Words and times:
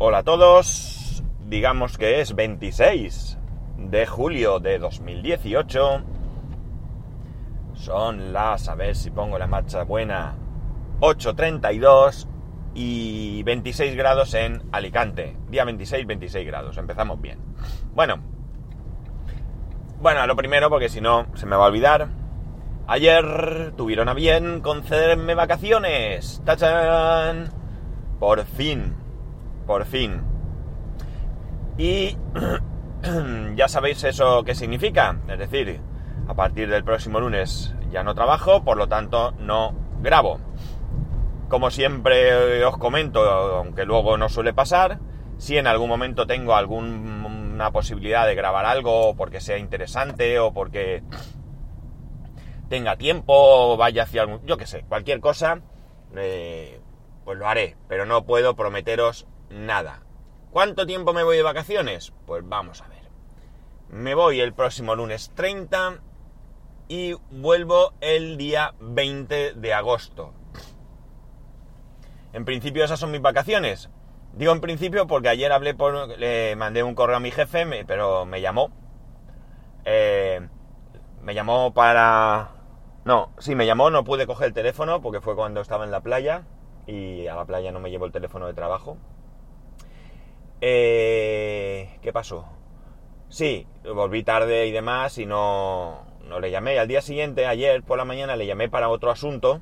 Hola 0.00 0.18
a 0.18 0.22
todos, 0.22 1.24
digamos 1.48 1.98
que 1.98 2.20
es 2.20 2.36
26 2.36 3.36
de 3.78 4.06
julio 4.06 4.60
de 4.60 4.78
2018. 4.78 6.02
Son 7.74 8.32
las, 8.32 8.68
a 8.68 8.76
ver 8.76 8.94
si 8.94 9.10
pongo 9.10 9.40
la 9.40 9.48
marcha 9.48 9.82
buena, 9.82 10.36
8.32 11.00 12.28
y 12.74 13.42
26 13.42 13.96
grados 13.96 14.34
en 14.34 14.62
Alicante. 14.70 15.36
Día 15.48 15.64
26, 15.64 16.06
26 16.06 16.46
grados, 16.46 16.78
empezamos 16.78 17.20
bien. 17.20 17.40
Bueno, 17.92 18.20
bueno, 20.00 20.24
lo 20.28 20.36
primero, 20.36 20.70
porque 20.70 20.88
si 20.88 21.00
no 21.00 21.26
se 21.34 21.44
me 21.44 21.56
va 21.56 21.64
a 21.64 21.68
olvidar. 21.70 22.06
Ayer 22.86 23.72
tuvieron 23.76 24.08
a 24.08 24.14
bien 24.14 24.60
concederme 24.60 25.34
vacaciones. 25.34 26.40
¡Tachan! 26.44 27.50
Por 28.20 28.44
fin 28.44 29.07
por 29.68 29.84
fin. 29.84 30.22
Y 31.76 32.16
ya 33.54 33.68
sabéis 33.68 34.02
eso 34.02 34.42
qué 34.42 34.54
significa. 34.54 35.20
Es 35.28 35.38
decir, 35.38 35.80
a 36.26 36.34
partir 36.34 36.70
del 36.70 36.84
próximo 36.84 37.20
lunes 37.20 37.74
ya 37.90 38.02
no 38.02 38.14
trabajo, 38.14 38.64
por 38.64 38.78
lo 38.78 38.88
tanto 38.88 39.32
no 39.32 39.74
grabo. 40.00 40.40
Como 41.50 41.70
siempre 41.70 42.64
os 42.64 42.78
comento, 42.78 43.20
aunque 43.20 43.84
luego 43.84 44.16
no 44.16 44.30
suele 44.30 44.54
pasar, 44.54 45.00
si 45.36 45.58
en 45.58 45.66
algún 45.66 45.90
momento 45.90 46.26
tengo 46.26 46.56
alguna 46.56 47.70
posibilidad 47.70 48.26
de 48.26 48.34
grabar 48.34 48.64
algo 48.64 49.16
porque 49.16 49.40
sea 49.40 49.58
interesante 49.58 50.38
o 50.38 50.54
porque 50.54 51.02
tenga 52.70 52.96
tiempo 52.96 53.34
o 53.34 53.76
vaya 53.76 54.04
hacia 54.04 54.22
algún... 54.22 54.46
yo 54.46 54.56
qué 54.56 54.66
sé, 54.66 54.84
cualquier 54.88 55.20
cosa, 55.20 55.60
eh, 56.16 56.80
pues 57.26 57.38
lo 57.38 57.46
haré, 57.46 57.76
pero 57.86 58.06
no 58.06 58.24
puedo 58.24 58.56
prometeros 58.56 59.26
nada. 59.50 60.02
¿Cuánto 60.50 60.86
tiempo 60.86 61.12
me 61.12 61.22
voy 61.22 61.36
de 61.36 61.42
vacaciones? 61.42 62.12
Pues 62.26 62.46
vamos 62.48 62.80
a 62.80 62.88
ver. 62.88 63.02
Me 63.90 64.14
voy 64.14 64.40
el 64.40 64.52
próximo 64.52 64.94
lunes 64.94 65.30
30 65.34 65.98
y 66.88 67.14
vuelvo 67.30 67.92
el 68.00 68.36
día 68.36 68.74
20 68.80 69.54
de 69.54 69.74
agosto. 69.74 70.32
En 72.32 72.44
principio 72.44 72.84
esas 72.84 73.00
son 73.00 73.10
mis 73.10 73.20
vacaciones. 73.20 73.90
Digo 74.34 74.52
en 74.52 74.60
principio 74.60 75.06
porque 75.06 75.28
ayer 75.28 75.52
hablé 75.52 75.74
por... 75.74 76.18
Le 76.18 76.56
mandé 76.56 76.82
un 76.82 76.94
correo 76.94 77.16
a 77.16 77.20
mi 77.20 77.30
jefe, 77.30 77.66
pero 77.86 78.26
me 78.26 78.40
llamó. 78.40 78.70
Eh, 79.84 80.46
me 81.22 81.34
llamó 81.34 81.72
para... 81.72 82.50
No, 83.04 83.32
sí, 83.38 83.54
me 83.54 83.66
llamó, 83.66 83.90
no 83.90 84.04
pude 84.04 84.26
coger 84.26 84.48
el 84.48 84.54
teléfono 84.54 85.00
porque 85.00 85.20
fue 85.20 85.34
cuando 85.34 85.60
estaba 85.60 85.84
en 85.84 85.90
la 85.90 86.00
playa 86.00 86.44
y 86.86 87.26
a 87.26 87.34
la 87.34 87.44
playa 87.44 87.72
no 87.72 87.80
me 87.80 87.90
llevo 87.90 88.06
el 88.06 88.12
teléfono 88.12 88.46
de 88.46 88.54
trabajo. 88.54 88.98
Eh, 90.60 91.98
¿Qué 92.02 92.12
pasó? 92.12 92.46
Sí, 93.28 93.66
volví 93.84 94.24
tarde 94.24 94.66
y 94.66 94.72
demás 94.72 95.18
y 95.18 95.26
no, 95.26 96.06
no 96.24 96.40
le 96.40 96.50
llamé. 96.50 96.78
Al 96.78 96.88
día 96.88 97.02
siguiente, 97.02 97.46
ayer 97.46 97.82
por 97.82 97.98
la 97.98 98.04
mañana, 98.04 98.36
le 98.36 98.46
llamé 98.46 98.68
para 98.68 98.88
otro 98.88 99.10
asunto 99.10 99.60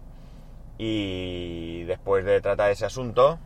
y 0.79 1.85
después 1.85 2.25
de 2.25 2.41
tratar 2.41 2.71
ese 2.71 2.87
asunto, 2.87 3.39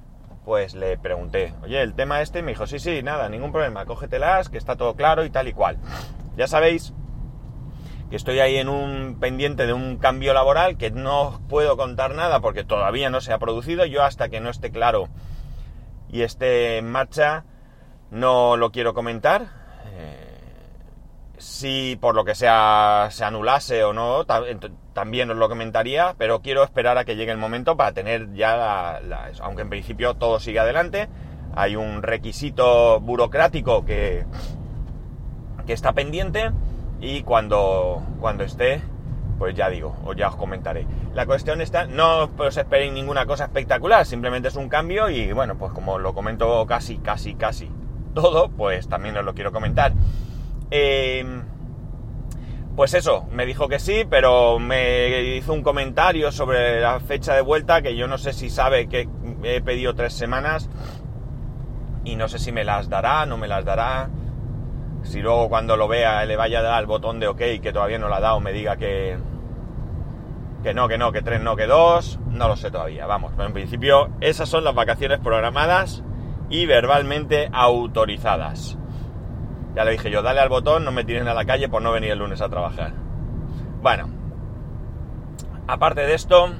pues 0.44 0.74
le 0.74 0.98
pregunté, 0.98 1.54
oye, 1.62 1.80
el 1.80 1.94
tema 1.94 2.22
este, 2.22 2.42
me 2.42 2.52
dijo, 2.52 2.66
sí, 2.66 2.78
sí, 2.78 3.02
nada, 3.02 3.28
ningún 3.28 3.52
problema, 3.52 3.86
cógetelas, 3.86 4.48
que 4.48 4.58
está 4.58 4.76
todo 4.76 4.94
claro 4.94 5.24
y 5.24 5.30
tal 5.30 5.48
y 5.48 5.52
cual. 5.52 5.78
Ya 6.36 6.46
sabéis 6.46 6.92
que 8.10 8.16
estoy 8.16 8.40
ahí 8.40 8.56
en 8.56 8.68
un 8.68 9.18
pendiente 9.20 9.66
de 9.66 9.72
un 9.72 9.96
cambio 9.96 10.34
laboral 10.34 10.76
que 10.76 10.90
no 10.90 11.40
puedo 11.48 11.76
contar 11.76 12.14
nada 12.14 12.40
porque 12.40 12.64
todavía 12.64 13.10
no 13.10 13.20
se 13.20 13.32
ha 13.32 13.38
producido. 13.38 13.84
Yo 13.86 14.02
hasta 14.02 14.28
que 14.28 14.40
no 14.40 14.50
esté 14.50 14.70
claro 14.70 15.08
y 16.12 16.22
esté 16.22 16.78
en 16.78 16.90
marcha, 16.90 17.44
no 18.10 18.56
lo 18.56 18.70
quiero 18.72 18.94
comentar. 18.94 19.48
Eh, 19.94 20.38
si 21.38 21.96
por 22.00 22.14
lo 22.14 22.24
que 22.24 22.34
sea 22.34 23.08
se 23.10 23.24
anulase 23.24 23.84
o 23.84 23.92
no, 23.92 24.26
también 24.92 25.30
os 25.30 25.36
lo 25.36 25.48
comentaría, 25.48 26.14
pero 26.18 26.40
quiero 26.40 26.64
esperar 26.64 26.98
a 26.98 27.04
que 27.04 27.16
llegue 27.16 27.32
el 27.32 27.38
momento 27.38 27.76
para 27.76 27.92
tener 27.92 28.32
ya 28.34 28.56
la, 29.00 29.30
aunque 29.40 29.62
en 29.62 29.70
principio 29.70 30.14
todo 30.14 30.40
sigue 30.40 30.58
adelante, 30.58 31.08
hay 31.54 31.76
un 31.76 32.02
requisito 32.02 33.00
burocrático 33.00 33.84
que, 33.84 34.24
que 35.66 35.72
está 35.72 35.92
pendiente 35.92 36.50
y 37.00 37.22
cuando, 37.22 38.02
cuando 38.20 38.44
esté, 38.44 38.82
pues 39.40 39.54
ya 39.54 39.70
digo, 39.70 39.96
o 40.04 40.12
ya 40.12 40.28
os 40.28 40.36
comentaré. 40.36 40.86
La 41.14 41.24
cuestión 41.24 41.62
está, 41.62 41.86
no 41.86 42.28
os 42.36 42.56
esperéis 42.58 42.92
ninguna 42.92 43.24
cosa 43.24 43.44
espectacular, 43.44 44.04
simplemente 44.04 44.48
es 44.48 44.56
un 44.56 44.68
cambio 44.68 45.08
y 45.08 45.32
bueno, 45.32 45.56
pues 45.56 45.72
como 45.72 45.98
lo 45.98 46.12
comento 46.12 46.66
casi, 46.66 46.98
casi, 46.98 47.36
casi 47.36 47.70
todo, 48.14 48.50
pues 48.50 48.86
también 48.86 49.16
os 49.16 49.24
lo 49.24 49.32
quiero 49.32 49.50
comentar. 49.50 49.94
Eh, 50.70 51.24
pues 52.76 52.92
eso, 52.92 53.24
me 53.32 53.46
dijo 53.46 53.66
que 53.66 53.78
sí, 53.78 54.04
pero 54.10 54.58
me 54.58 55.36
hizo 55.36 55.54
un 55.54 55.62
comentario 55.62 56.30
sobre 56.32 56.82
la 56.82 57.00
fecha 57.00 57.32
de 57.34 57.40
vuelta 57.40 57.80
que 57.80 57.96
yo 57.96 58.06
no 58.06 58.18
sé 58.18 58.34
si 58.34 58.50
sabe 58.50 58.90
que 58.90 59.08
he 59.42 59.62
pedido 59.62 59.94
tres 59.94 60.12
semanas 60.12 60.68
y 62.04 62.14
no 62.14 62.28
sé 62.28 62.38
si 62.38 62.52
me 62.52 62.62
las 62.62 62.90
dará, 62.90 63.24
no 63.24 63.38
me 63.38 63.48
las 63.48 63.64
dará 63.64 64.10
si 65.02 65.22
luego 65.22 65.48
cuando 65.48 65.76
lo 65.76 65.88
vea 65.88 66.24
le 66.24 66.36
vaya 66.36 66.58
a 66.58 66.62
dar 66.62 66.74
al 66.74 66.86
botón 66.86 67.20
de 67.20 67.28
OK 67.28 67.38
que 67.38 67.72
todavía 67.72 67.98
no 67.98 68.08
lo 68.08 68.14
ha 68.14 68.20
dado, 68.20 68.40
me 68.40 68.52
diga 68.52 68.76
que, 68.76 69.16
que 70.62 70.74
no, 70.74 70.88
que 70.88 70.98
no, 70.98 71.12
que 71.12 71.22
tres 71.22 71.40
no, 71.40 71.56
que 71.56 71.66
dos, 71.66 72.18
no 72.26 72.48
lo 72.48 72.56
sé 72.56 72.70
todavía, 72.70 73.06
vamos, 73.06 73.32
pero 73.34 73.48
en 73.48 73.54
principio 73.54 74.10
esas 74.20 74.48
son 74.48 74.64
las 74.64 74.74
vacaciones 74.74 75.18
programadas 75.20 76.02
y 76.50 76.66
verbalmente 76.66 77.48
autorizadas. 77.52 78.76
Ya 79.74 79.84
le 79.84 79.92
dije 79.92 80.10
yo, 80.10 80.22
dale 80.22 80.40
al 80.40 80.48
botón, 80.48 80.84
no 80.84 80.92
me 80.92 81.04
tiren 81.04 81.28
a 81.28 81.34
la 81.34 81.44
calle 81.44 81.68
por 81.68 81.80
no 81.80 81.92
venir 81.92 82.10
el 82.10 82.18
lunes 82.18 82.40
a 82.40 82.48
trabajar. 82.48 82.92
Bueno, 83.82 84.10
aparte 85.66 86.02
de 86.02 86.14
esto, 86.14 86.50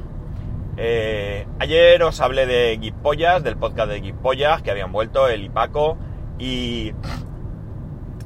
eh, 0.77 1.47
ayer 1.59 2.03
os 2.03 2.21
hablé 2.21 2.47
de 2.47 2.79
Guipollas, 2.79 3.43
del 3.43 3.57
podcast 3.57 3.91
de 3.91 4.01
Guipollas, 4.01 4.63
que 4.63 4.71
habían 4.71 4.93
vuelto, 4.93 5.29
el 5.29 5.45
Ipaco, 5.45 5.99
y 6.39 6.95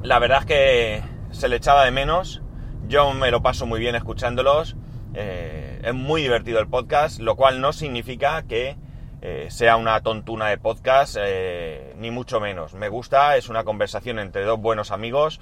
la 0.03 0.19
verdad 0.19 0.39
es 0.39 0.45
que 0.45 1.03
se 1.31 1.49
le 1.49 1.57
echaba 1.57 1.83
de 1.83 1.91
menos. 1.91 2.41
Yo 2.87 3.11
me 3.13 3.31
lo 3.31 3.41
paso 3.41 3.65
muy 3.65 3.79
bien 3.79 3.95
escuchándolos. 3.95 4.77
Eh, 5.17 5.79
es 5.81 5.93
muy 5.93 6.21
divertido 6.21 6.59
el 6.59 6.67
podcast, 6.67 7.21
lo 7.21 7.37
cual 7.37 7.61
no 7.61 7.71
significa 7.71 8.43
que 8.43 8.75
eh, 9.21 9.47
sea 9.49 9.77
una 9.77 10.01
tontuna 10.01 10.47
de 10.49 10.57
podcast, 10.57 11.15
eh, 11.17 11.93
ni 11.97 12.11
mucho 12.11 12.41
menos. 12.41 12.73
Me 12.73 12.89
gusta, 12.89 13.37
es 13.37 13.47
una 13.47 13.63
conversación 13.63 14.19
entre 14.19 14.43
dos 14.43 14.59
buenos 14.59 14.91
amigos 14.91 15.39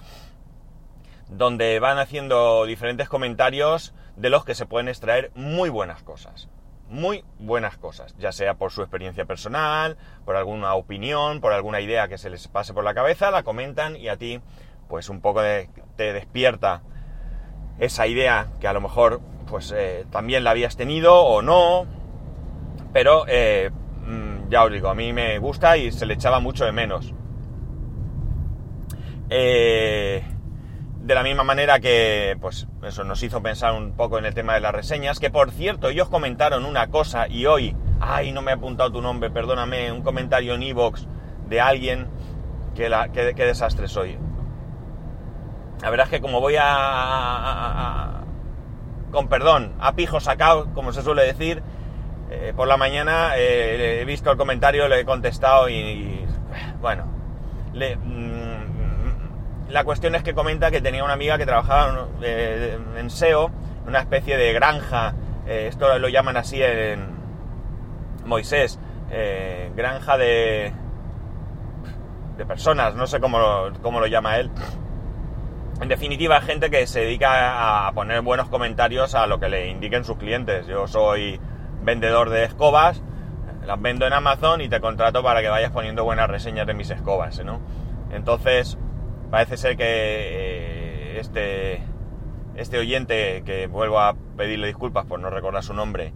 donde 1.28 1.80
van 1.80 1.98
haciendo 1.98 2.66
diferentes 2.66 3.10
comentarios 3.10 3.96
de 4.16 4.30
los 4.30 4.46
que 4.46 4.54
se 4.54 4.68
pueden 4.68 4.90
extraer 4.90 5.32
muy 5.34 5.70
buenas 5.70 6.04
cosas. 6.04 6.50
Muy 6.88 7.26
buenas 7.40 7.78
cosas, 7.78 8.16
ya 8.20 8.32
sea 8.32 8.54
por 8.54 8.72
su 8.72 8.84
experiencia 8.84 9.26
personal, 9.26 9.98
por 10.24 10.36
alguna 10.36 10.76
opinión, 10.76 11.42
por 11.42 11.52
alguna 11.52 11.82
idea 11.82 12.08
que 12.08 12.20
se 12.20 12.30
les 12.30 12.48
pase 12.48 12.76
por 12.76 12.84
la 12.84 12.94
cabeza, 12.94 13.32
la 13.32 13.42
comentan 13.42 13.96
y 13.96 14.10
a 14.10 14.18
ti 14.18 14.40
pues 14.88 15.10
un 15.10 15.20
poco 15.20 15.42
te 15.96 16.14
despierta 16.14 16.84
esa 17.80 18.08
idea 18.08 18.48
que 18.60 18.68
a 18.68 18.74
lo 18.74 18.82
mejor 18.82 19.22
pues 19.50 19.74
eh, 19.76 20.06
también 20.10 20.44
la 20.44 20.52
habías 20.52 20.78
tenido 20.78 21.16
o 21.16 21.42
no, 21.42 21.86
pero 22.92 23.26
eh, 23.28 23.72
mm, 24.06 24.50
ya 24.50 24.64
os 24.64 24.72
digo, 24.72 24.90
a 24.90 24.96
mí 24.96 25.14
me 25.14 25.38
gusta 25.40 25.78
y 25.78 25.92
se 25.92 26.06
le 26.06 26.16
echaba 26.16 26.40
mucho 26.40 26.66
de 26.66 26.72
menos. 26.72 27.14
Eh, 29.30 30.24
de 31.04 31.16
la 31.16 31.24
misma 31.24 31.44
manera 31.44 31.80
que, 31.80 32.38
pues, 32.40 32.68
eso 32.82 33.04
nos 33.04 33.22
hizo 33.24 33.42
pensar 33.44 33.74
un 33.74 33.92
poco 33.92 34.18
en 34.18 34.26
el 34.26 34.34
tema 34.34 34.54
de 34.54 34.62
las 34.62 34.74
reseñas, 34.74 35.20
que 35.20 35.30
por 35.30 35.52
cierto, 35.52 35.90
ellos 35.90 36.08
comentaron 36.08 36.66
una 36.66 36.88
cosa 36.88 37.28
y 37.28 37.46
hoy, 37.46 37.76
ay, 38.00 38.32
no 38.32 38.42
me 38.42 38.52
he 38.52 38.54
apuntado 38.54 38.92
tu 38.92 39.02
nombre, 39.02 39.30
perdóname, 39.30 39.92
un 39.92 40.02
comentario 40.02 40.56
en 40.56 40.64
Evox 40.64 41.06
de 41.50 41.60
alguien, 41.60 42.08
que, 42.74 42.90
la, 42.90 43.12
que, 43.12 43.34
desastre 43.34 43.88
soy. 43.88 44.18
La 45.84 45.90
verdad 45.90 46.06
es 46.06 46.12
que 46.12 46.22
como 46.22 46.40
voy 46.40 46.56
a, 46.58 48.22
con 49.12 49.28
perdón, 49.28 49.74
a 49.82 49.94
pijo 49.96 50.22
sacado, 50.22 50.74
como 50.74 50.94
se 50.94 51.02
suele 51.02 51.24
decir, 51.24 51.62
eh, 52.32 52.54
por 52.56 52.70
la 52.70 52.78
mañana 52.78 53.34
eh, 53.36 54.00
he 54.00 54.06
visto 54.06 54.32
el 54.32 54.38
comentario, 54.38 54.88
le 54.88 55.02
he 55.02 55.06
contestado 55.06 55.68
y, 55.68 56.26
bueno, 56.80 57.04
mm, 57.74 58.54
la 59.72 59.84
cuestión 59.84 60.16
es 60.16 60.24
que 60.24 60.34
comenta 60.34 60.72
que 60.72 60.80
tenía 60.80 61.04
una 61.04 61.16
amiga 61.16 61.38
que 61.38 61.46
trabajaba 61.46 62.08
eh, 62.22 62.80
en 62.96 63.10
SEO, 63.10 63.52
una 63.86 64.00
especie 64.00 64.38
de 64.38 64.54
granja, 64.54 65.14
esto 65.46 66.00
lo 66.00 66.08
llaman 66.08 66.38
así 66.38 66.64
en 66.64 67.10
Moisés, 68.26 68.80
granja 69.76 70.18
de, 70.18 70.72
de 72.38 72.46
personas, 72.46 72.96
no 72.96 73.06
sé 73.06 73.20
cómo 73.20 73.68
cómo 73.82 74.00
lo 74.00 74.08
llama 74.08 74.38
él. 74.38 74.50
En 75.84 75.90
definitiva, 75.90 76.40
gente 76.40 76.70
que 76.70 76.88
se 76.88 77.02
dedica 77.02 77.88
a 77.88 77.92
poner 77.92 78.22
buenos 78.22 78.48
comentarios 78.48 79.16
a 79.16 79.28
lo 79.28 79.42
que 79.42 79.50
le 79.50 79.68
indiquen 79.68 80.06
sus 80.06 80.16
clientes. 80.16 80.66
Yo 80.66 80.88
soy 80.88 81.42
vendedor 81.82 82.30
de 82.30 82.46
escobas, 82.46 83.04
las 83.66 83.82
vendo 83.82 84.08
en 84.08 84.14
Amazon 84.14 84.62
y 84.62 84.70
te 84.70 84.80
contrato 84.80 85.22
para 85.22 85.42
que 85.42 85.50
vayas 85.50 85.72
poniendo 85.72 86.06
buenas 86.06 86.30
reseñas 86.30 86.66
de 86.68 86.74
mis 86.74 86.90
escobas, 86.90 87.44
¿no? 87.44 87.60
Entonces, 88.14 88.78
parece 89.30 89.58
ser 89.58 89.76
que 89.76 89.84
eh, 89.86 91.20
este, 91.20 91.84
este 92.56 92.78
oyente, 92.78 93.44
que 93.46 93.68
vuelvo 93.68 94.00
a 94.00 94.16
pedirle 94.38 94.68
disculpas 94.68 95.06
por 95.06 95.20
no 95.20 95.30
recordar 95.32 95.64
su 95.64 95.74
nombre, 95.74 96.14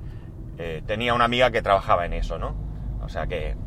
eh, 0.59 0.81
tenía 0.87 1.13
una 1.13 1.25
amiga 1.25 1.51
que 1.51 1.61
trabajaba 1.61 2.05
en 2.05 2.13
eso, 2.13 2.39
¿no? 2.39 2.55
O 3.01 3.09
sea 3.09 3.27
que 3.27 3.57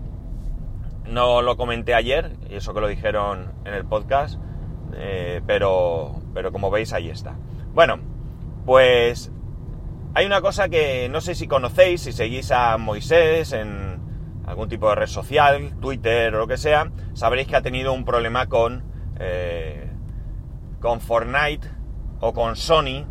no 1.04 1.42
lo 1.42 1.58
comenté 1.58 1.92
ayer, 1.92 2.38
y 2.48 2.54
eso 2.54 2.72
que 2.72 2.80
lo 2.80 2.88
dijeron 2.88 3.52
en 3.66 3.74
el 3.74 3.84
podcast, 3.84 4.40
eh, 4.94 5.40
pero, 5.46 6.20
pero 6.34 6.52
como 6.52 6.70
veis 6.70 6.92
ahí 6.92 7.10
está. 7.10 7.36
Bueno, 7.74 7.98
pues 8.66 9.30
hay 10.14 10.26
una 10.26 10.40
cosa 10.40 10.68
que 10.68 11.08
no 11.08 11.20
sé 11.20 11.34
si 11.34 11.46
conocéis, 11.46 12.02
si 12.02 12.12
seguís 12.12 12.50
a 12.50 12.76
Moisés 12.78 13.52
en 13.52 14.00
algún 14.46 14.68
tipo 14.68 14.88
de 14.88 14.96
red 14.96 15.06
social, 15.06 15.74
Twitter 15.80 16.34
o 16.34 16.38
lo 16.38 16.46
que 16.48 16.56
sea, 16.56 16.90
sabréis 17.14 17.46
que 17.46 17.56
ha 17.56 17.62
tenido 17.62 17.92
un 17.92 18.04
problema 18.04 18.48
con, 18.48 18.82
eh, 19.18 19.88
con 20.80 21.00
Fortnite 21.00 21.68
o 22.20 22.32
con 22.32 22.56
Sony. 22.56 23.06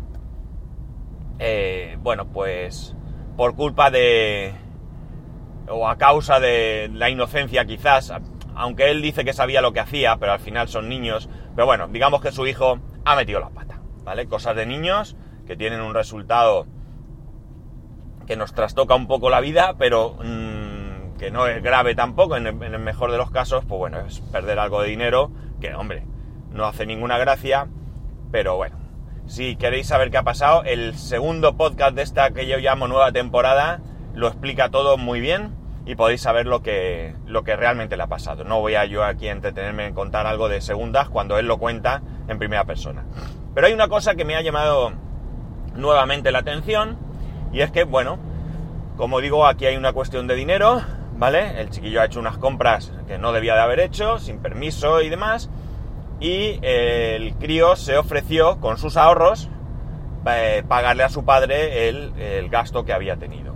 Eh, 1.38 1.96
bueno, 2.00 2.26
pues 2.26 2.94
por 3.36 3.56
culpa 3.56 3.90
de... 3.90 4.52
o 5.68 5.88
a 5.88 5.96
causa 5.96 6.38
de 6.38 6.90
la 6.92 7.08
inocencia 7.08 7.64
quizás, 7.64 8.12
aunque 8.54 8.90
él 8.90 9.00
dice 9.00 9.24
que 9.24 9.32
sabía 9.32 9.62
lo 9.62 9.72
que 9.72 9.80
hacía, 9.80 10.18
pero 10.18 10.32
al 10.32 10.40
final 10.40 10.68
son 10.68 10.90
niños, 10.90 11.30
pero 11.54 11.66
bueno, 11.66 11.88
digamos 11.88 12.20
que 12.20 12.32
su 12.32 12.46
hijo 12.46 12.78
ha 13.04 13.16
metido 13.16 13.40
la 13.40 13.50
pata, 13.50 13.80
¿vale? 14.04 14.26
Cosas 14.26 14.56
de 14.56 14.66
niños 14.66 15.16
que 15.46 15.56
tienen 15.56 15.80
un 15.80 15.94
resultado 15.94 16.66
que 18.26 18.36
nos 18.36 18.54
trastoca 18.54 18.94
un 18.94 19.06
poco 19.06 19.30
la 19.30 19.40
vida, 19.40 19.74
pero 19.78 20.16
mmm, 20.22 21.16
que 21.18 21.30
no 21.30 21.46
es 21.46 21.62
grave 21.62 21.94
tampoco, 21.94 22.36
en 22.36 22.46
el, 22.46 22.62
en 22.62 22.74
el, 22.74 22.80
mejor 22.80 23.10
de 23.10 23.18
los 23.18 23.30
casos, 23.30 23.64
pues 23.64 23.78
bueno, 23.78 24.00
es 24.00 24.20
perder 24.20 24.58
algo 24.58 24.82
de 24.82 24.88
dinero, 24.88 25.30
que 25.60 25.74
hombre, 25.74 26.04
no 26.50 26.64
hace 26.66 26.86
ninguna 26.86 27.18
gracia, 27.18 27.68
pero 28.30 28.56
bueno, 28.56 28.76
si 29.26 29.56
queréis 29.56 29.86
saber 29.86 30.10
qué 30.10 30.18
ha 30.18 30.22
pasado, 30.22 30.64
el 30.64 30.96
segundo 30.96 31.56
podcast 31.56 31.94
de 31.94 32.02
esta 32.02 32.30
que 32.30 32.46
yo 32.46 32.58
llamo 32.58 32.88
nueva 32.88 33.12
temporada 33.12 33.80
lo 34.14 34.28
explica 34.28 34.70
todo 34.70 34.96
muy 34.96 35.20
bien 35.20 35.59
y 35.86 35.94
podéis 35.94 36.20
saber 36.20 36.46
lo 36.46 36.62
que, 36.62 37.14
lo 37.26 37.42
que 37.42 37.56
realmente 37.56 37.96
le 37.96 38.02
ha 38.02 38.08
pasado. 38.08 38.44
No 38.44 38.60
voy 38.60 38.74
a 38.74 38.84
yo 38.84 39.04
aquí 39.04 39.28
entretenerme 39.28 39.86
en 39.86 39.94
contar 39.94 40.26
algo 40.26 40.48
de 40.48 40.60
segundas 40.60 41.08
cuando 41.08 41.38
él 41.38 41.46
lo 41.46 41.58
cuenta 41.58 42.02
en 42.28 42.38
primera 42.38 42.64
persona. 42.64 43.04
Pero 43.54 43.66
hay 43.66 43.72
una 43.72 43.88
cosa 43.88 44.14
que 44.14 44.24
me 44.24 44.36
ha 44.36 44.42
llamado 44.42 44.92
nuevamente 45.74 46.32
la 46.32 46.40
atención, 46.40 46.98
y 47.52 47.60
es 47.60 47.70
que, 47.70 47.84
bueno, 47.84 48.18
como 48.96 49.20
digo, 49.20 49.46
aquí 49.46 49.66
hay 49.66 49.76
una 49.76 49.92
cuestión 49.92 50.26
de 50.26 50.34
dinero, 50.34 50.82
¿vale? 51.16 51.60
El 51.60 51.70
chiquillo 51.70 52.00
ha 52.00 52.04
hecho 52.04 52.20
unas 52.20 52.38
compras 52.38 52.92
que 53.06 53.18
no 53.18 53.32
debía 53.32 53.54
de 53.54 53.60
haber 53.60 53.80
hecho, 53.80 54.18
sin 54.18 54.38
permiso 54.38 55.00
y 55.00 55.08
demás. 55.08 55.50
Y 56.20 56.58
el 56.62 57.34
crío 57.36 57.76
se 57.76 57.96
ofreció 57.96 58.60
con 58.60 58.76
sus 58.76 58.96
ahorros 58.96 59.48
eh, 60.26 60.62
pagarle 60.68 61.02
a 61.02 61.08
su 61.08 61.24
padre 61.24 61.88
el, 61.88 62.12
el 62.18 62.50
gasto 62.50 62.84
que 62.84 62.92
había 62.92 63.16
tenido. 63.16 63.49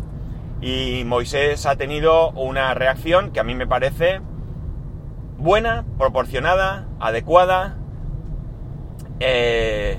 Y 0.65 1.05
Moisés 1.05 1.67
ha 1.67 1.77
tenido 1.77 2.31
una 2.31 2.73
reacción 2.73 3.33
que 3.33 3.41
a 3.41 3.45
mí 3.45 3.55
me 3.55 3.67
parece 3.67 4.23
buena, 5.37 5.85
proporcionada, 5.99 6.89
adecuada, 7.01 7.77
eh, 9.21 9.99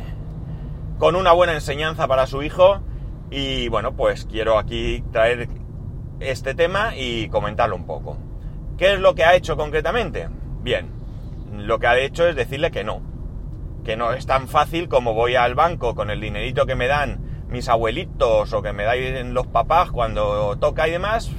con 0.97 1.15
una 1.15 1.33
buena 1.33 1.53
enseñanza 1.53 2.07
para 2.07 2.25
su 2.25 2.41
hijo 2.41 2.81
y 3.29 3.67
bueno, 3.67 3.95
pues 3.95 4.25
quiero 4.25 4.57
aquí 4.57 5.03
traer 5.12 5.50
este 6.19 6.56
tema 6.56 6.95
y 6.95 7.29
comentarlo 7.29 7.75
un 7.75 7.85
poco. 7.85 8.17
¿Qué 8.75 8.94
es 8.94 9.00
lo 9.00 9.13
que 9.13 9.23
ha 9.23 9.35
hecho 9.35 9.57
concretamente? 9.57 10.29
Bien, 10.63 10.89
lo 11.59 11.77
que 11.77 11.85
ha 11.85 12.00
hecho 12.00 12.27
es 12.27 12.35
decirle 12.35 12.71
que 12.71 12.83
no. 12.83 13.03
Que 13.83 13.97
no 13.97 14.13
es 14.13 14.25
tan 14.25 14.47
fácil 14.47 14.89
como 14.89 15.13
voy 15.13 15.35
al 15.35 15.53
banco 15.53 15.94
con 15.94 16.09
el 16.09 16.21
dinerito 16.21 16.65
que 16.65 16.73
me 16.73 16.88
dan 16.88 17.25
mis 17.55 17.69
abuelitos 17.69 18.53
o 18.53 18.61
que 18.61 18.73
me 18.73 18.83
dan 18.83 19.33
los 19.33 19.47
papás 19.47 19.91
cuando 19.91 20.57
toca 20.57 20.87
y 20.87 20.91
demás. 20.91 21.31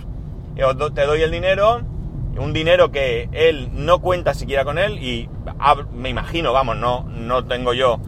Te 0.54 1.06
doy 1.06 1.22
el 1.22 1.30
dinero, 1.30 1.82
un 2.38 2.52
dinero 2.52 2.90
que 2.90 3.28
él 3.32 3.68
no 3.72 4.00
cuenta 4.00 4.34
siquiera 4.34 4.64
con 4.64 4.78
él 4.78 4.98
y 5.02 5.28
me 5.92 6.08
imagino, 6.08 6.52
vamos, 6.52 6.76
no, 6.76 7.04
no 7.04 7.44
tengo 7.44 7.74
yo 7.74 8.00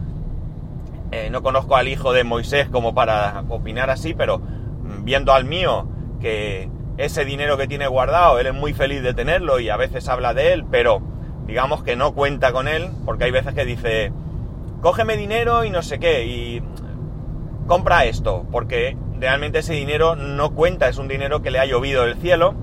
eh, 1.11 1.29
no 1.31 1.41
conozco 1.41 1.75
al 1.75 1.87
hijo 1.87 2.13
de 2.13 2.23
Moisés 2.23 2.69
como 2.69 2.93
para 2.93 3.43
opinar 3.49 3.89
así, 3.89 4.13
pero 4.13 4.41
viendo 5.01 5.33
al 5.33 5.43
mío, 5.43 5.87
que 6.21 6.69
ese 6.97 7.25
dinero 7.25 7.57
que 7.57 7.67
tiene 7.67 7.87
guardado, 7.87 8.39
él 8.39 8.47
es 8.47 8.53
muy 8.53 8.73
feliz 8.73 9.01
de 9.01 9.15
tenerlo 9.15 9.59
y 9.59 9.69
a 9.69 9.77
veces 9.77 10.07
habla 10.07 10.35
de 10.35 10.53
él, 10.53 10.65
pero 10.69 11.01
digamos 11.47 11.83
que 11.83 11.95
no 11.95 12.13
cuenta 12.13 12.51
con 12.51 12.67
él, 12.67 12.89
porque 13.05 13.23
hay 13.23 13.31
veces 13.31 13.55
que 13.55 13.65
dice, 13.65 14.11
cógeme 14.81 15.17
dinero 15.17 15.63
y 15.65 15.71
no 15.71 15.81
sé 15.81 15.99
qué, 15.99 16.25
y 16.25 16.61
compra 17.69 18.05
esto, 18.05 18.47
porque 18.51 18.97
realmente 19.19 19.59
ese 19.59 19.73
dinero 19.73 20.15
no 20.15 20.55
cuenta, 20.55 20.89
es 20.89 20.97
un 20.97 21.07
dinero 21.07 21.43
que 21.43 21.51
le 21.51 21.59
ha 21.59 21.65
llovido 21.65 22.03
del 22.03 22.15
cielo. 22.15 22.55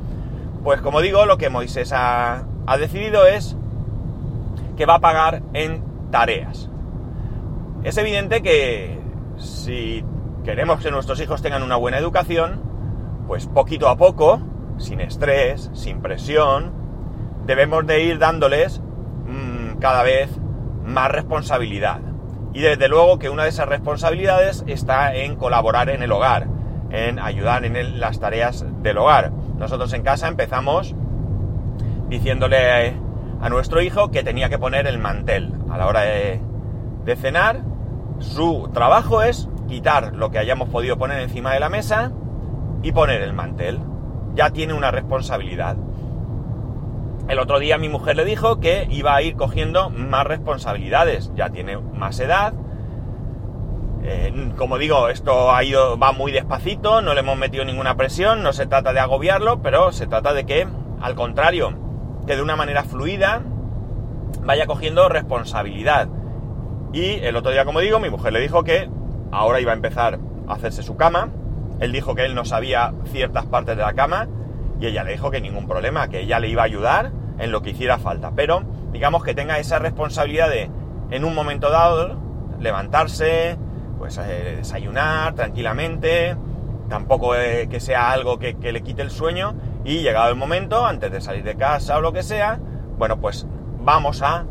Pues 0.65 0.81
como 0.81 1.01
digo, 1.01 1.27
lo 1.27 1.39
que 1.39 1.49
Moisés 1.49 1.93
ha, 1.93 2.43
ha 2.67 2.77
decidido 2.77 3.25
es 3.25 3.57
que 4.77 4.85
va 4.85 4.97
a 4.97 5.01
pagar 5.01 5.43
en 5.55 5.83
tareas. 6.11 6.69
Es 7.85 7.97
evidente 7.99 8.43
que 8.43 8.99
si 9.37 10.05
queremos 10.45 10.81
que 10.81 10.91
nuestros 10.91 11.21
hijos 11.21 11.41
tengan 11.41 11.63
una 11.63 11.77
buena 11.77 11.99
educación, 11.99 12.61
pues 13.29 13.47
poquito 13.47 13.89
a 13.89 13.97
poco, 13.97 14.41
sin 14.79 15.01
estrés, 15.01 15.71
sin 15.73 16.03
presión, 16.03 16.73
debemos 17.47 17.87
de 17.87 18.03
ir 18.03 18.19
dándoles 18.19 18.81
mmm, 18.81 19.79
cada 19.79 20.03
vez 20.03 20.31
más 20.85 21.13
responsabilidad. 21.13 22.01
Y 22.57 22.63
desde 22.63 22.89
luego 22.89 23.19
que 23.19 23.29
una 23.29 23.43
de 23.43 23.51
esas 23.51 23.69
responsabilidades 23.69 24.65
está 24.67 25.15
en 25.15 25.37
colaborar 25.37 25.91
en 25.91 26.03
el 26.03 26.11
hogar, 26.11 26.47
en 26.91 27.19
ayudar 27.19 27.67
en 27.67 27.77
el, 27.77 28.01
las 28.01 28.19
tareas 28.19 28.65
del 28.81 28.97
hogar. 28.97 29.31
Nosotros 29.59 29.93
en 29.93 30.03
casa 30.03 30.27
empezamos 30.27 30.95
diciéndole 32.09 32.97
a 33.43 33.49
nuestro 33.51 33.83
hijo 33.83 34.11
que 34.11 34.23
tenía 34.23 34.49
que 34.49 34.59
poner 34.59 34.87
el 34.87 34.97
mantel 34.99 35.53
a 35.71 35.77
la 35.77 35.87
hora 35.87 36.01
de, 36.01 36.41
de 37.05 37.17
cenar 37.17 37.61
su 38.21 38.71
trabajo 38.73 39.23
es 39.23 39.51
quitar 39.69 40.15
lo 40.15 40.31
que 40.31 40.39
hayamos 40.39 40.71
podido 40.71 40.97
poner 40.97 41.21
encima 41.21 41.53
de 41.53 41.61
la 41.61 41.69
mesa 41.69 42.11
y 42.83 42.91
poner 42.91 43.21
el 43.21 43.35
mantel. 43.35 43.81
Ya 44.35 44.49
tiene 44.49 44.73
una 44.73 44.91
responsabilidad. 44.91 45.77
El 47.29 47.41
otro 47.41 47.59
día 47.59 47.77
mi 47.77 47.89
mujer 47.89 48.17
le 48.17 48.25
dijo 48.25 48.61
que 48.61 48.87
iba 48.89 49.15
a 49.17 49.23
ir 49.23 49.35
cogiendo 49.35 49.91
más 49.91 50.25
responsabilidades. 50.27 51.33
Ya 51.35 51.51
tiene 51.51 51.77
más 51.77 52.21
edad. 52.21 52.55
Eh, 54.05 54.53
como 54.57 54.79
digo, 54.79 55.09
esto 55.09 55.53
ha 55.53 55.65
ido, 55.65 55.99
va 55.99 56.13
muy 56.13 56.31
despacito, 56.31 57.03
no 57.03 57.15
le 57.15 57.21
hemos 57.21 57.37
metido 57.37 57.65
ninguna 57.65 57.97
presión, 57.97 58.45
no 58.45 58.53
se 58.53 58.67
trata 58.67 58.93
de 58.93 59.01
agobiarlo, 59.01 59.61
pero 59.63 59.91
se 59.91 60.07
trata 60.07 60.33
de 60.33 60.47
que, 60.47 60.69
al 61.01 61.17
contrario, 61.17 61.73
que 62.25 62.37
de 62.37 62.43
una 62.43 62.55
manera 62.55 62.85
fluida 62.85 63.43
vaya 64.45 64.67
cogiendo 64.67 65.09
responsabilidad. 65.09 66.09
Y 66.93 67.15
el 67.25 67.35
otro 67.35 67.51
día, 67.51 67.65
como 67.65 67.81
digo, 67.81 67.99
mi 67.99 68.11
mujer 68.11 68.33
le 68.33 68.41
dijo 68.41 68.63
que 68.63 68.89
ahora 69.33 69.61
iba 69.61 69.73
a 69.73 69.75
empezar 69.75 70.21
a 70.47 70.53
hacerse 70.53 70.85
su 70.85 70.97
cama. 70.97 71.31
Él 71.81 71.91
dijo 71.91 72.15
que 72.15 72.25
él 72.25 72.37
no 72.37 72.45
sabía 72.45 72.95
ciertas 73.07 73.47
partes 73.47 73.77
de 73.77 73.83
la 73.83 73.95
cama 73.95 74.29
y 74.81 74.87
ella 74.87 75.05
le 75.05 75.13
dijo 75.13 75.31
que 75.31 75.41
ningún 75.41 75.67
problema, 75.67 76.09
que 76.09 76.21
ella 76.21 76.39
le 76.39 76.49
iba 76.49 76.63
a 76.63 76.67
ayudar 76.67 77.13
en 77.39 77.53
lo 77.53 77.63
que 77.63 77.71
hiciera 77.71 77.99
falta. 77.99 78.33
Pero 78.35 78.63
digamos 78.93 79.23
que 79.25 79.35
tenga 79.35 79.59
esa 79.59 79.79
responsabilidad 79.79 80.49
de, 80.49 80.71
en 81.11 81.25
un 81.25 81.35
momento 81.35 81.71
dado, 81.71 82.19
levantarse, 82.61 83.57
pues 83.99 84.19
eh, 84.19 84.57
desayunar 84.59 85.35
tranquilamente, 85.35 86.37
tampoco 86.89 87.35
eh, 87.35 87.69
que 87.71 87.81
sea 87.81 88.11
algo 88.11 88.39
que, 88.39 88.55
que 88.55 88.73
le 88.73 88.83
quite 88.83 89.03
el 89.03 89.11
sueño 89.11 89.55
y 89.85 90.03
llegado 90.03 90.31
el 90.31 90.37
momento, 90.37 90.85
antes 90.85 91.11
de 91.11 91.21
salir 91.21 91.45
de 91.45 91.57
casa 91.57 91.97
o 91.97 92.01
lo 92.01 92.13
que 92.13 92.23
sea, 92.23 92.59
bueno, 92.99 93.21
pues 93.21 93.47
vamos 93.81 94.23
a 94.23 94.45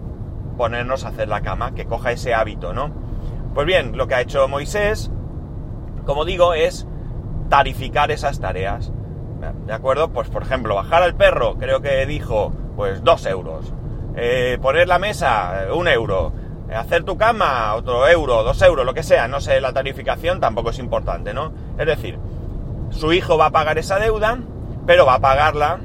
ponernos 0.58 1.04
a 1.06 1.10
hacer 1.10 1.28
la 1.28 1.42
cama, 1.42 1.74
que 1.74 1.86
coja 1.86 2.12
ese 2.12 2.34
hábito, 2.34 2.74
¿no? 2.74 2.92
Pues 3.54 3.66
bien, 3.68 3.98
lo 3.98 4.08
que 4.08 4.16
ha 4.16 4.22
hecho 4.22 4.48
Moisés, 4.48 5.12
como 6.06 6.26
digo, 6.26 6.54
es 6.54 6.88
tarificar 7.50 8.12
esas 8.12 8.40
tareas. 8.40 8.92
¿De 9.54 9.74
acuerdo? 9.74 10.10
Pues 10.10 10.30
por 10.30 10.44
ejemplo, 10.44 10.76
bajar 10.76 11.04
al 11.04 11.16
perro, 11.16 11.56
creo 11.58 11.82
que 11.82 12.06
dijo, 12.06 12.52
pues 12.76 13.04
dos 13.04 13.26
euros. 13.26 13.74
Eh, 14.16 14.58
poner 14.62 14.88
la 14.88 15.00
mesa, 15.00 15.68
un 15.74 15.88
euro. 15.88 16.34
Hacer 16.74 17.04
tu 17.04 17.18
cama, 17.18 17.76
otro 17.76 18.08
euro, 18.08 18.44
dos 18.44 18.62
euros, 18.62 18.86
lo 18.86 18.94
que 18.94 19.04
sea. 19.04 19.28
No 19.28 19.40
sé, 19.40 19.62
la 19.62 19.74
tarificación 19.74 20.40
tampoco 20.40 20.72
es 20.72 20.80
importante, 20.80 21.34
¿no? 21.34 21.54
Es 21.78 21.86
decir, 21.86 22.18
su 22.90 23.14
hijo 23.14 23.38
va 23.38 23.48
a 23.48 23.52
pagar 23.52 23.78
esa 23.78 24.00
deuda, 24.00 24.40
pero 24.86 25.06
va 25.06 25.16
a 25.16 25.20
pagarla 25.20 25.80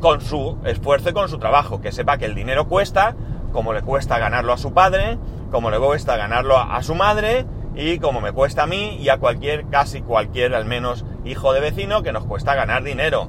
con 0.00 0.20
su 0.20 0.58
esfuerzo 0.64 1.10
y 1.10 1.12
con 1.12 1.28
su 1.28 1.38
trabajo, 1.38 1.80
que 1.80 1.92
sepa 1.92 2.18
que 2.18 2.26
el 2.26 2.34
dinero 2.34 2.68
cuesta, 2.68 3.14
como 3.52 3.72
le 3.72 3.82
cuesta 3.82 4.18
ganarlo 4.18 4.52
a 4.52 4.58
su 4.58 4.72
padre, 4.72 5.18
como 5.50 5.70
le 5.70 5.78
cuesta 5.78 6.16
ganarlo 6.16 6.58
a, 6.58 6.82
su 6.82 6.94
madre 6.94 7.46
y 7.74 7.98
como 7.98 8.20
me 8.20 8.32
cuesta 8.32 8.64
a 8.64 8.66
mí 8.66 8.96
y 8.96 9.08
a 9.10 9.18
cualquier, 9.18 9.66
casi 9.68 10.02
cualquier 10.02 10.54
al 10.54 10.64
menos 10.64 11.04
hijo 11.24 11.52
de 11.52 11.60
vecino 11.60 12.02
que 12.02 12.12
nos 12.12 12.24
cuesta 12.24 12.54
ganar 12.54 12.82
dinero. 12.82 13.28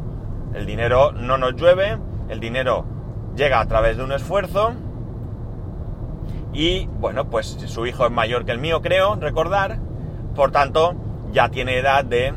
El 0.54 0.66
dinero 0.66 1.12
no 1.12 1.38
nos 1.38 1.56
llueve, 1.56 1.98
el 2.30 2.40
dinero 2.40 2.86
llega 3.36 3.60
a 3.60 3.68
través 3.68 3.98
de 3.98 4.04
un 4.04 4.12
esfuerzo 4.12 4.74
y 6.54 6.86
bueno, 7.00 7.30
pues 7.30 7.48
su 7.48 7.86
hijo 7.88 8.06
es 8.06 8.12
mayor 8.12 8.46
que 8.46 8.52
el 8.52 8.60
mío, 8.60 8.82
creo, 8.82 9.16
recordar, 9.16 9.80
por 10.36 10.52
tanto 10.52 10.96
ya 11.32 11.50
tiene 11.50 11.80
edad 11.80 12.06
de 12.06 12.34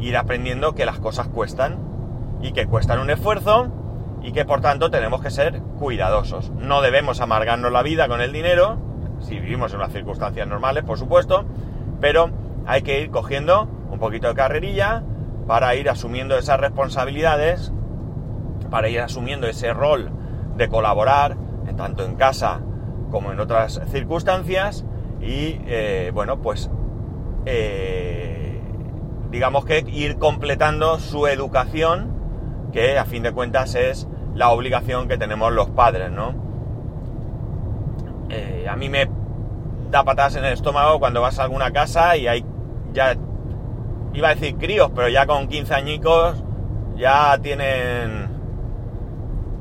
ir 0.00 0.16
aprendiendo 0.16 0.74
que 0.74 0.84
las 0.84 0.98
cosas 0.98 1.28
cuestan 1.28 1.78
y 2.42 2.52
que 2.52 2.66
cuestan 2.66 3.00
un 3.00 3.10
esfuerzo 3.10 3.68
y 4.22 4.32
que 4.32 4.44
por 4.44 4.60
tanto 4.60 4.90
tenemos 4.90 5.22
que 5.22 5.30
ser 5.30 5.60
cuidadosos. 5.78 6.50
No 6.50 6.82
debemos 6.82 7.20
amargarnos 7.20 7.72
la 7.72 7.82
vida 7.82 8.08
con 8.08 8.20
el 8.20 8.32
dinero, 8.32 8.78
si 9.20 9.38
vivimos 9.38 9.72
en 9.72 9.78
unas 9.78 9.92
circunstancias 9.92 10.46
normales, 10.46 10.84
por 10.84 10.98
supuesto, 10.98 11.44
pero 12.00 12.30
hay 12.66 12.82
que 12.82 13.00
ir 13.00 13.10
cogiendo 13.10 13.68
un 13.94 14.00
poquito 14.00 14.28
de 14.28 14.34
carrerilla 14.34 15.02
para 15.46 15.74
ir 15.76 15.88
asumiendo 15.88 16.36
esas 16.36 16.60
responsabilidades, 16.60 17.72
para 18.70 18.88
ir 18.88 19.00
asumiendo 19.00 19.46
ese 19.46 19.72
rol 19.72 20.10
de 20.56 20.68
colaborar, 20.68 21.36
tanto 21.76 22.04
en 22.04 22.16
casa 22.16 22.60
como 23.10 23.32
en 23.32 23.40
otras 23.40 23.80
circunstancias, 23.90 24.84
y 25.20 25.60
eh, 25.66 26.10
bueno, 26.12 26.40
pues 26.42 26.70
eh, 27.46 28.60
digamos 29.30 29.64
que 29.64 29.84
ir 29.88 30.18
completando 30.18 30.98
su 30.98 31.26
educación, 31.26 32.12
que 32.72 32.98
a 32.98 33.04
fin 33.04 33.22
de 33.22 33.32
cuentas 33.32 33.74
es 33.76 34.08
la 34.34 34.50
obligación 34.50 35.08
que 35.08 35.16
tenemos 35.16 35.52
los 35.52 35.70
padres, 35.70 36.10
¿no? 36.10 36.34
Eh, 38.30 38.66
a 38.68 38.74
mí 38.74 38.88
me 38.88 39.08
da 39.90 40.02
patadas 40.02 40.34
en 40.36 40.44
el 40.44 40.52
estómago 40.54 40.98
cuando 40.98 41.20
vas 41.20 41.38
a 41.38 41.44
alguna 41.44 41.70
casa 41.70 42.16
y 42.16 42.26
hay 42.26 42.44
ya, 42.92 43.16
iba 44.14 44.28
a 44.28 44.34
decir 44.34 44.56
críos, 44.56 44.90
pero 44.94 45.08
ya 45.08 45.26
con 45.26 45.48
15 45.48 45.74
añicos 45.74 46.42
ya 46.96 47.36
tienen, 47.42 48.28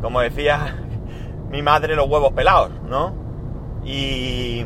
como 0.02 0.22
decía 0.22 0.78
mi 1.50 1.62
madre, 1.62 1.96
los 1.96 2.08
huevos 2.08 2.34
pelados, 2.34 2.72
¿no? 2.88 3.14
Y, 3.84 4.66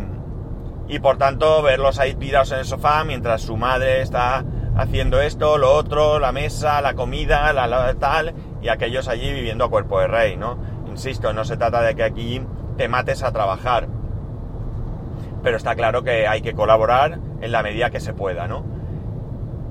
y 0.88 1.00
por 1.00 1.18
tanto 1.18 1.62
verlos 1.62 2.00
ahí 2.00 2.14
tirados 2.16 2.52
en 2.52 2.60
el 2.60 2.66
sofá 2.66 3.04
mientras 3.04 3.42
su 3.42 3.58
madre 3.58 4.02
está 4.02 4.46
haciendo 4.78 5.20
esto, 5.22 5.58
lo 5.58 5.74
otro, 5.74 6.20
la 6.20 6.32
mesa, 6.32 6.82
la 6.82 6.94
comida, 6.94 7.52
la, 7.52 7.96
tal, 7.96 8.36
y 8.62 8.68
aquellos 8.68 9.08
allí 9.08 9.34
viviendo 9.34 9.66
a 9.66 9.70
cuerpo 9.70 10.00
de 10.00 10.08
rey, 10.08 10.38
¿no? 10.38 10.58
Insisto, 10.88 11.34
no 11.34 11.46
se 11.46 11.58
trata 11.58 11.82
de 11.82 11.96
que 11.96 12.04
aquí 12.04 12.42
te 12.78 12.88
mates 12.88 13.24
a 13.24 13.32
trabajar, 13.32 13.88
pero 15.42 15.58
está 15.58 15.76
claro 15.76 16.04
que 16.04 16.28
hay 16.28 16.42
que 16.42 16.54
colaborar 16.54 17.20
en 17.42 17.52
la 17.52 17.64
medida 17.64 17.90
que 17.90 18.00
se 18.00 18.14
pueda, 18.14 18.48
¿no? 18.48 18.77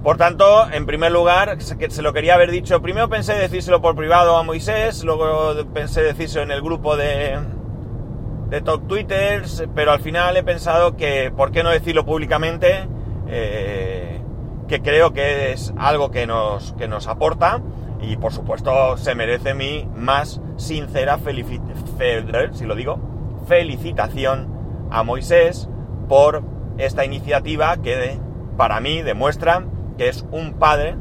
Por 0.02 0.16
tanto, 0.16 0.70
en 0.70 0.86
primer 0.86 1.10
lugar, 1.10 1.56
se 1.60 2.02
lo 2.02 2.12
quería 2.12 2.34
haber 2.34 2.50
dicho, 2.50 2.80
primero 2.80 3.08
pensé 3.08 3.34
decírselo 3.34 3.80
por 3.80 3.96
privado 3.96 4.36
a 4.36 4.42
Moisés, 4.42 5.02
luego 5.02 5.54
pensé 5.74 6.02
decírselo 6.02 6.44
en 6.44 6.52
el 6.52 6.62
grupo 6.62 6.96
de, 6.96 7.38
de 8.48 8.60
Talk 8.60 8.86
Twitters, 8.86 9.64
pero 9.74 9.90
al 9.90 10.00
final 10.00 10.36
he 10.36 10.44
pensado 10.44 10.96
que, 10.96 11.32
¿por 11.36 11.50
qué 11.50 11.64
no 11.64 11.70
decirlo 11.70 12.04
públicamente? 12.04 12.88
Eh, 13.26 14.20
que 14.68 14.80
creo 14.80 15.12
que 15.12 15.52
es 15.52 15.72
algo 15.76 16.10
que 16.10 16.26
nos, 16.26 16.72
que 16.74 16.88
nos 16.88 17.06
aporta 17.06 17.62
y 18.00 18.16
por 18.16 18.32
supuesto 18.32 18.96
se 18.96 19.14
merece 19.14 19.54
mi 19.54 19.88
más 19.94 20.40
sincera 20.56 21.18
si 22.52 22.64
lo 22.64 22.74
digo, 22.74 22.98
felicitación 23.46 24.88
a 24.90 25.02
Moisés 25.02 25.68
por 26.08 26.42
esta 26.78 27.04
iniciativa 27.04 27.76
que 27.78 28.18
para 28.56 28.80
mí 28.80 29.02
demuestra 29.02 29.64
que 29.96 30.08
es 30.08 30.24
un 30.30 30.54
padre 30.54 30.96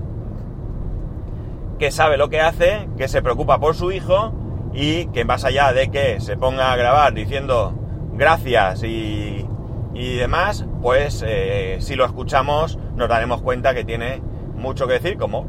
que 1.80 1.92
sabe 1.92 2.18
lo 2.18 2.30
que 2.30 2.42
hace, 2.42 2.88
que 2.98 3.08
se 3.08 3.22
preocupa 3.22 3.60
por 3.60 3.76
su 3.76 3.92
hijo 3.92 4.34
y 4.74 5.08
que 5.08 5.26
más 5.26 5.44
allá 5.44 5.74
de 5.74 5.90
que 5.90 6.20
se 6.20 6.38
ponga 6.38 6.72
a 6.72 6.76
grabar 6.76 7.14
diciendo 7.14 7.74
gracias 8.14 8.84
y, 8.84 9.46
y 9.94 10.16
demás, 10.16 10.66
pues 10.82 11.24
eh, 11.26 11.78
si 11.80 11.96
lo 11.96 12.06
escuchamos 12.06 12.78
nos 12.96 13.10
daremos 13.10 13.42
cuenta 13.42 13.74
que 13.74 13.84
tiene 13.84 14.22
mucho 14.56 14.88
que 14.88 14.94
decir, 14.94 15.18
como 15.18 15.48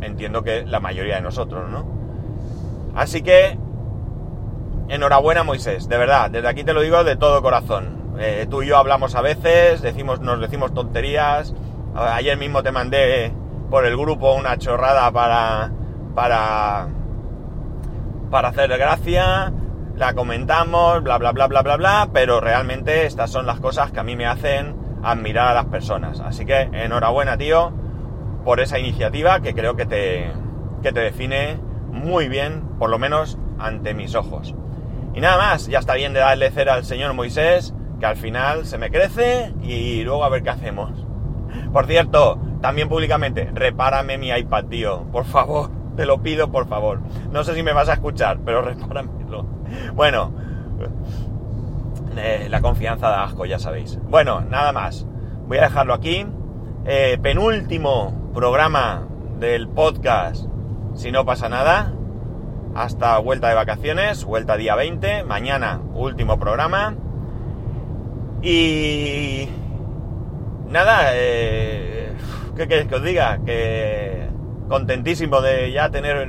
entiendo 0.00 0.42
que 0.42 0.64
la 0.66 0.80
mayoría 0.80 1.16
de 1.16 1.22
nosotros, 1.22 1.70
¿no? 1.70 1.86
Así 2.94 3.22
que, 3.22 3.58
enhorabuena 4.88 5.42
Moisés, 5.42 5.88
de 5.88 5.96
verdad, 5.96 6.30
desde 6.30 6.48
aquí 6.48 6.64
te 6.64 6.74
lo 6.74 6.82
digo 6.82 7.04
de 7.04 7.16
todo 7.16 7.42
corazón. 7.42 8.14
Eh, 8.18 8.46
tú 8.50 8.62
y 8.62 8.66
yo 8.66 8.76
hablamos 8.76 9.14
a 9.14 9.22
veces, 9.22 9.80
decimos, 9.80 10.20
nos 10.20 10.40
decimos 10.40 10.74
tonterías. 10.74 11.54
Ayer 11.94 12.38
mismo 12.38 12.62
te 12.62 12.72
mandé 12.72 13.32
por 13.70 13.84
el 13.84 13.96
grupo 13.96 14.34
una 14.34 14.56
chorrada 14.56 15.10
para, 15.12 15.70
para, 16.14 16.88
para 18.30 18.48
hacer 18.48 18.70
gracia, 18.78 19.52
la 19.96 20.14
comentamos, 20.14 21.02
bla, 21.02 21.18
bla, 21.18 21.32
bla, 21.32 21.46
bla, 21.46 21.62
bla, 21.62 21.76
bla, 21.76 22.08
pero 22.12 22.40
realmente 22.40 23.06
estas 23.06 23.30
son 23.30 23.46
las 23.46 23.60
cosas 23.60 23.92
que 23.92 24.00
a 24.00 24.02
mí 24.02 24.16
me 24.16 24.26
hacen 24.26 24.74
admirar 25.02 25.48
a 25.48 25.54
las 25.54 25.66
personas. 25.66 26.20
Así 26.20 26.46
que 26.46 26.62
enhorabuena, 26.72 27.36
tío, 27.36 27.72
por 28.44 28.60
esa 28.60 28.78
iniciativa 28.78 29.40
que 29.40 29.54
creo 29.54 29.76
que 29.76 29.86
te, 29.86 30.32
que 30.82 30.92
te 30.92 31.00
define 31.00 31.58
muy 31.90 32.28
bien, 32.28 32.62
por 32.78 32.90
lo 32.90 32.98
menos 32.98 33.38
ante 33.58 33.94
mis 33.94 34.14
ojos. 34.14 34.54
Y 35.14 35.20
nada 35.20 35.36
más, 35.36 35.66
ya 35.66 35.78
está 35.78 35.94
bien 35.94 36.14
de 36.14 36.20
darle 36.20 36.50
cera 36.50 36.74
al 36.74 36.84
señor 36.84 37.12
Moisés, 37.12 37.74
que 38.00 38.06
al 38.06 38.16
final 38.16 38.66
se 38.66 38.78
me 38.78 38.90
crece 38.90 39.52
y 39.62 40.02
luego 40.04 40.24
a 40.24 40.30
ver 40.30 40.42
qué 40.42 40.50
hacemos. 40.50 41.01
Por 41.72 41.86
cierto, 41.86 42.38
también 42.60 42.88
públicamente, 42.88 43.50
repárame 43.54 44.18
mi 44.18 44.30
iPad, 44.30 44.64
tío, 44.66 45.04
por 45.10 45.24
favor, 45.24 45.70
te 45.96 46.06
lo 46.06 46.22
pido, 46.22 46.50
por 46.50 46.66
favor. 46.66 47.00
No 47.30 47.44
sé 47.44 47.54
si 47.54 47.62
me 47.62 47.72
vas 47.72 47.88
a 47.88 47.94
escuchar, 47.94 48.38
pero 48.44 48.62
repáramelo. 48.62 49.46
Bueno, 49.94 50.32
eh, 52.16 52.46
la 52.50 52.60
confianza 52.60 53.08
da 53.08 53.24
asco, 53.24 53.46
ya 53.46 53.58
sabéis. 53.58 53.98
Bueno, 54.08 54.40
nada 54.42 54.72
más. 54.72 55.06
Voy 55.46 55.58
a 55.58 55.62
dejarlo 55.62 55.94
aquí. 55.94 56.26
Eh, 56.84 57.18
penúltimo 57.22 58.30
programa 58.34 59.06
del 59.38 59.68
podcast, 59.68 60.46
si 60.94 61.10
no 61.10 61.24
pasa 61.24 61.48
nada. 61.48 61.92
Hasta 62.74 63.18
vuelta 63.18 63.48
de 63.48 63.54
vacaciones, 63.54 64.24
vuelta 64.24 64.56
día 64.56 64.74
20. 64.74 65.24
Mañana, 65.24 65.80
último 65.94 66.38
programa. 66.38 66.96
Y... 68.42 69.48
Nada, 70.72 71.10
eh, 71.12 72.14
¿qué 72.56 72.66
queréis 72.66 72.88
que 72.88 72.94
os 72.94 73.02
diga? 73.02 73.40
Que 73.44 74.26
contentísimo 74.70 75.42
de 75.42 75.70
ya 75.70 75.90
tener 75.90 76.26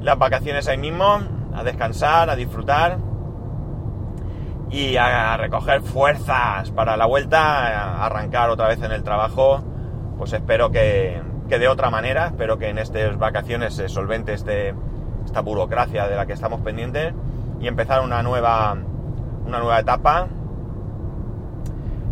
las 0.00 0.18
vacaciones 0.18 0.66
ahí 0.66 0.78
mismo, 0.78 1.20
a 1.54 1.62
descansar, 1.62 2.28
a 2.28 2.34
disfrutar 2.34 2.98
y 4.68 4.96
a 4.96 5.36
recoger 5.36 5.80
fuerzas 5.82 6.72
para 6.72 6.96
la 6.96 7.06
vuelta, 7.06 8.00
a 8.00 8.06
arrancar 8.06 8.50
otra 8.50 8.66
vez 8.66 8.82
en 8.82 8.90
el 8.90 9.04
trabajo, 9.04 9.62
pues 10.18 10.32
espero 10.32 10.72
que, 10.72 11.22
de 11.46 11.68
otra 11.68 11.88
manera, 11.88 12.26
espero 12.26 12.58
que 12.58 12.68
en 12.68 12.78
estas 12.78 13.16
vacaciones 13.16 13.74
se 13.74 13.88
solvente 13.88 14.32
este, 14.32 14.74
esta 15.24 15.40
burocracia 15.40 16.08
de 16.08 16.16
la 16.16 16.26
que 16.26 16.32
estamos 16.32 16.62
pendientes 16.62 17.14
y 17.60 17.68
empezar 17.68 18.00
una 18.00 18.24
nueva, 18.24 18.76
una 19.46 19.60
nueva 19.60 19.78
etapa 19.78 20.26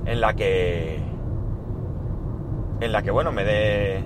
en 0.06 0.20
la 0.20 0.34
que, 0.34 1.07
en 2.80 2.92
la 2.92 3.02
que 3.02 3.10
bueno, 3.10 3.32
me 3.32 3.44
dé 3.44 4.04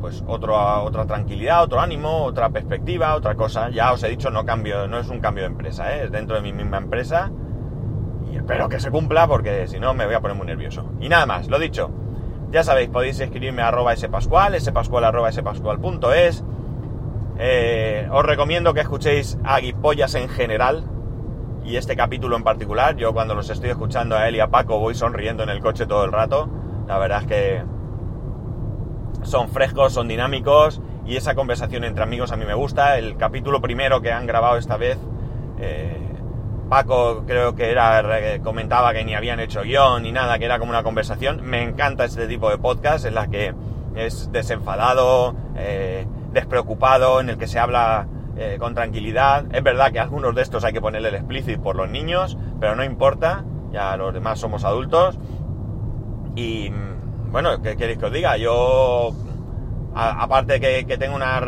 pues 0.00 0.22
otra 0.26 1.06
tranquilidad, 1.06 1.64
otro 1.64 1.80
ánimo, 1.80 2.24
otra 2.24 2.50
perspectiva, 2.50 3.14
otra 3.14 3.34
cosa. 3.34 3.70
Ya 3.70 3.92
os 3.92 4.02
he 4.02 4.08
dicho, 4.08 4.30
no 4.30 4.44
cambio, 4.44 4.86
no 4.86 4.98
es 4.98 5.08
un 5.08 5.20
cambio 5.20 5.42
de 5.44 5.48
empresa, 5.48 5.96
¿eh? 5.96 6.04
es 6.04 6.12
dentro 6.12 6.36
de 6.36 6.42
mi 6.42 6.52
misma 6.52 6.78
empresa. 6.78 7.30
Y 8.30 8.36
espero 8.36 8.68
que 8.68 8.78
se 8.78 8.90
cumpla 8.90 9.26
porque 9.26 9.66
si 9.66 9.80
no 9.80 9.94
me 9.94 10.06
voy 10.06 10.14
a 10.14 10.20
poner 10.20 10.36
muy 10.36 10.46
nervioso. 10.46 10.84
Y 11.00 11.08
nada 11.08 11.26
más, 11.26 11.48
lo 11.48 11.58
dicho. 11.58 11.90
Ya 12.50 12.62
sabéis, 12.62 12.88
podéis 12.88 13.18
escribirme 13.18 13.62
a 13.62 13.68
arroba 13.68 13.96
spascual, 13.96 14.60
spascual 14.60 15.04
arroba 15.04 15.32
spascual.es. 15.32 16.44
Eh, 17.38 18.08
os 18.10 18.24
recomiendo 18.24 18.72
que 18.72 18.80
escuchéis 18.80 19.38
a 19.44 19.58
Guipollas 19.58 20.14
en 20.14 20.28
general 20.28 20.84
y 21.64 21.76
este 21.76 21.96
capítulo 21.96 22.36
en 22.36 22.44
particular. 22.44 22.96
Yo 22.96 23.12
cuando 23.12 23.34
los 23.34 23.50
estoy 23.50 23.70
escuchando 23.70 24.16
a 24.16 24.28
él 24.28 24.36
y 24.36 24.40
a 24.40 24.48
Paco 24.48 24.78
voy 24.78 24.94
sonriendo 24.94 25.42
en 25.42 25.48
el 25.48 25.60
coche 25.60 25.86
todo 25.86 26.04
el 26.04 26.12
rato. 26.12 26.48
La 26.86 26.98
verdad 26.98 27.22
es 27.22 27.26
que 27.26 27.62
son 29.22 29.48
frescos, 29.48 29.92
son 29.92 30.08
dinámicos 30.08 30.80
y 31.04 31.16
esa 31.16 31.34
conversación 31.34 31.84
entre 31.84 32.02
amigos 32.02 32.32
a 32.32 32.36
mí 32.36 32.44
me 32.44 32.54
gusta. 32.54 32.98
El 32.98 33.16
capítulo 33.16 33.60
primero 33.60 34.00
que 34.00 34.12
han 34.12 34.26
grabado 34.26 34.56
esta 34.56 34.76
vez, 34.76 34.98
eh, 35.58 36.00
Paco 36.68 37.24
creo 37.26 37.54
que 37.54 37.70
era 37.70 38.02
comentaba 38.42 38.92
que 38.92 39.04
ni 39.04 39.14
habían 39.14 39.40
hecho 39.40 39.62
guion 39.62 40.02
ni 40.02 40.12
nada, 40.12 40.38
que 40.38 40.44
era 40.44 40.58
como 40.58 40.70
una 40.70 40.82
conversación. 40.82 41.42
Me 41.44 41.62
encanta 41.62 42.04
este 42.04 42.26
tipo 42.26 42.50
de 42.50 42.58
podcast 42.58 43.04
en 43.04 43.14
la 43.14 43.28
que 43.28 43.54
es 43.94 44.30
desenfadado, 44.32 45.34
eh, 45.56 46.06
despreocupado, 46.32 47.20
en 47.20 47.30
el 47.30 47.38
que 47.38 47.46
se 47.46 47.58
habla 47.58 48.06
eh, 48.36 48.56
con 48.58 48.74
tranquilidad. 48.74 49.46
Es 49.52 49.62
verdad 49.62 49.92
que 49.92 50.00
algunos 50.00 50.34
de 50.34 50.42
estos 50.42 50.64
hay 50.64 50.72
que 50.72 50.80
ponerle 50.80 51.08
el 51.08 51.14
explícito 51.14 51.62
por 51.62 51.76
los 51.76 51.88
niños, 51.88 52.36
pero 52.60 52.76
no 52.76 52.84
importa, 52.84 53.44
ya 53.72 53.96
los 53.96 54.12
demás 54.12 54.38
somos 54.38 54.64
adultos. 54.64 55.18
Y 56.36 56.70
bueno, 57.32 57.60
¿qué 57.62 57.76
queréis 57.76 57.98
que 57.98 58.06
os 58.06 58.12
diga? 58.12 58.36
Yo, 58.36 59.12
aparte 59.94 60.60
que, 60.60 60.86
que 60.86 60.98
tengo 60.98 61.16
una 61.16 61.40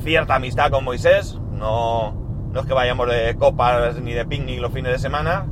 cierta 0.00 0.36
amistad 0.36 0.70
con 0.70 0.84
Moisés, 0.84 1.38
no, 1.52 2.12
no 2.50 2.60
es 2.60 2.66
que 2.66 2.72
vayamos 2.72 3.08
de 3.08 3.36
copas 3.36 4.00
ni 4.00 4.14
de 4.14 4.24
picnic 4.24 4.60
los 4.60 4.72
fines 4.72 4.92
de 4.92 4.98
semana, 4.98 5.46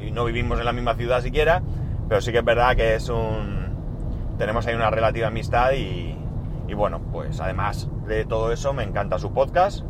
y 0.00 0.10
no 0.10 0.24
vivimos 0.24 0.58
en 0.58 0.64
la 0.64 0.72
misma 0.72 0.94
ciudad 0.94 1.22
siquiera, 1.22 1.62
pero 2.08 2.20
sí 2.20 2.32
que 2.32 2.38
es 2.38 2.44
verdad 2.44 2.74
que 2.74 2.96
es 2.96 3.08
un... 3.08 4.34
tenemos 4.38 4.66
ahí 4.66 4.74
una 4.74 4.90
relativa 4.90 5.28
amistad 5.28 5.72
y, 5.72 6.18
y 6.66 6.74
bueno, 6.74 7.00
pues 7.12 7.40
además 7.40 7.88
de 8.06 8.24
todo 8.24 8.52
eso 8.52 8.72
me 8.72 8.82
encanta 8.82 9.18
su 9.18 9.32
podcast, 9.32 9.84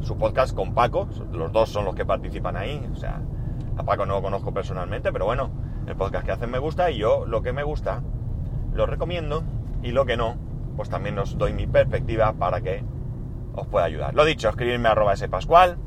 su 0.00 0.16
podcast 0.16 0.54
con 0.54 0.74
Paco, 0.74 1.08
los 1.32 1.50
dos 1.50 1.70
son 1.70 1.86
los 1.86 1.94
que 1.94 2.04
participan 2.04 2.56
ahí, 2.56 2.86
o 2.92 2.96
sea, 2.96 3.20
a 3.76 3.82
Paco 3.82 4.04
no 4.04 4.16
lo 4.16 4.22
conozco 4.22 4.52
personalmente, 4.52 5.12
pero 5.12 5.24
bueno, 5.24 5.50
el 5.86 5.96
podcast 5.96 6.24
que 6.24 6.32
hacen 6.32 6.50
me 6.50 6.58
gusta 6.58 6.90
y 6.90 6.98
yo 6.98 7.26
lo 7.26 7.42
que 7.42 7.52
me 7.52 7.62
gusta 7.62 8.02
lo 8.74 8.86
recomiendo 8.86 9.42
y 9.82 9.92
lo 9.92 10.06
que 10.06 10.16
no, 10.16 10.36
pues 10.76 10.88
también 10.88 11.18
os 11.18 11.38
doy 11.38 11.52
mi 11.52 11.66
perspectiva 11.66 12.32
para 12.34 12.60
que 12.60 12.84
os 13.54 13.66
pueda 13.66 13.86
ayudar. 13.86 14.14
Lo 14.14 14.24
dicho, 14.24 14.48
escribirme 14.48 14.88
a 14.88 14.92
arroba 14.92 15.16
spascual, 15.16 15.78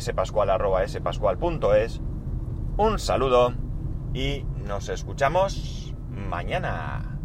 spascual 0.00 0.50
arroba 0.50 0.86
spascual.es, 0.86 2.00
un 2.76 2.98
saludo 2.98 3.54
y 4.12 4.44
nos 4.66 4.88
escuchamos 4.88 5.94
mañana. 6.10 7.15